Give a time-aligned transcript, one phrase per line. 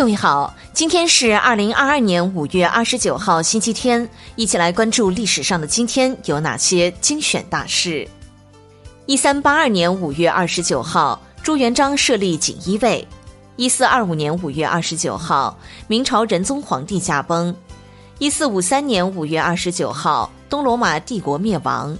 [0.00, 8.08] 各位好，今天是二零二二年五月二十九号，星期天，一起来关注历史上的今天有哪些精选大事。
[9.04, 13.06] 一三八二年五月二十九号，朱元璋设立锦衣卫。
[13.56, 15.54] 一四二五年五月二十九号，
[15.86, 17.54] 明朝仁宗皇帝驾崩。
[18.18, 21.94] 一四五三年五月二十九号，东罗马帝国灭亡。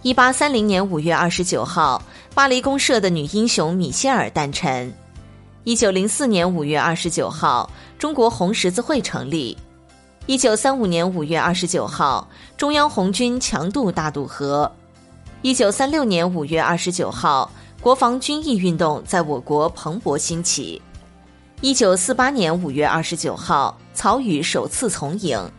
[0.00, 2.02] 一八三零年五月二十九号，
[2.34, 4.90] 巴黎公社的女英雄米歇尔诞辰。
[5.66, 9.58] 一九零四年五月二十九号，中国红十字会成立。
[10.26, 14.70] 一九三五年五月二十九号，中央红军强渡大渡河。
[15.42, 20.80] 一九三六年五月二十九号，国防军役运动在我国蓬勃兴起。
[21.60, 25.50] 一九四八年五月二十九号，曹禺首次从影。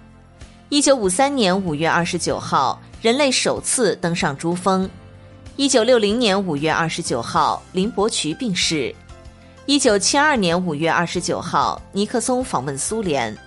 [0.70, 4.90] 一九五三年五月二十九号，人类首次登上珠峰。
[5.58, 8.96] 一九六零年五月二十九号，林伯渠病逝。
[9.68, 13.38] 一九七二年五月二十九号，尼克松访问苏联。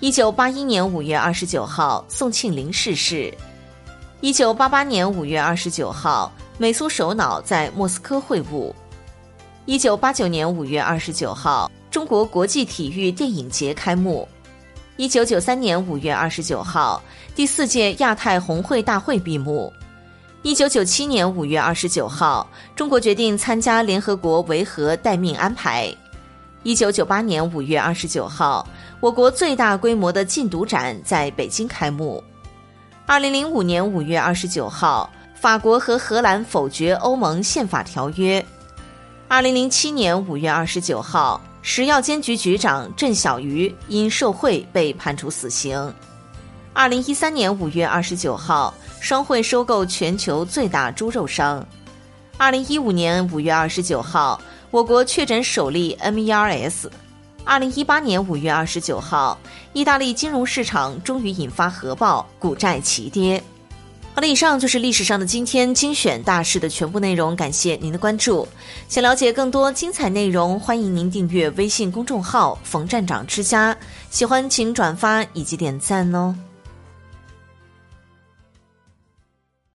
[0.00, 3.30] 一九八一年五月二十九号，宋庆龄逝世。
[4.22, 8.72] 一九八八年五月二十九号，美苏首脑在莫斯科会晤。
[9.66, 14.26] 一九八九年五月二十九号，中国国际体育电影节开幕。
[14.96, 17.02] 一九九三年五月二十九号，
[17.34, 19.70] 第四届亚太红会大会闭幕。
[20.42, 25.94] 一九九七年五月二十九号，中国决定参加联合国维和待命安排。
[26.62, 28.66] 一九九八年五月二十九号，
[29.00, 32.24] 我国最大规模的禁毒展在北京开幕。
[33.04, 38.42] 二零零五年五月二十九号，法国和荷兰否决欧盟宪法条约。
[39.28, 45.92] 二零零七年五月二十九号，食药监局局长郑小瑜因受贿被判处死刑。
[46.72, 48.74] 二零一三年五月二十九号。
[49.00, 51.66] 双汇收购全球最大猪肉商。
[52.36, 54.38] 二零一五年五月二十九号，
[54.70, 56.86] 我国确诊首例 MERS。
[57.42, 59.38] 二零一八年五月二十九号，
[59.72, 63.42] 意大利金融市场终于引发核爆，股债齐跌。
[64.14, 68.46] 好了，以上就是历史上的今天精选大事的全部内容，感谢您的关注。
[68.86, 73.74] 想了解更多精彩内容，欢迎您订阅微信公众号“冯站长之家”。
[74.10, 76.36] 喜欢请转发以及点赞哦。